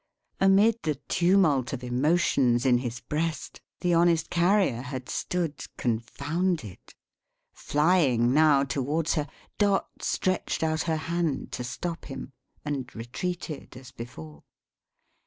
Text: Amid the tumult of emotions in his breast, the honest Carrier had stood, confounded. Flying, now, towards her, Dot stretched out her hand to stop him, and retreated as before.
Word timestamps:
Amid 0.39 0.81
the 0.81 0.95
tumult 0.95 1.73
of 1.73 1.83
emotions 1.83 2.65
in 2.65 2.79
his 2.79 3.01
breast, 3.01 3.61
the 3.81 3.93
honest 3.93 4.31
Carrier 4.31 4.81
had 4.81 5.07
stood, 5.09 5.63
confounded. 5.77 6.79
Flying, 7.53 8.33
now, 8.33 8.63
towards 8.63 9.13
her, 9.13 9.27
Dot 9.59 9.91
stretched 10.01 10.63
out 10.63 10.81
her 10.89 10.97
hand 10.97 11.51
to 11.51 11.63
stop 11.63 12.05
him, 12.05 12.31
and 12.65 12.89
retreated 12.95 13.77
as 13.77 13.91
before. 13.91 14.41